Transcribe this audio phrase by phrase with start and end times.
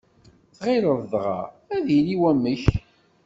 [0.57, 1.39] Tɣilleḍ dɣa
[1.75, 2.63] ad yili wamek?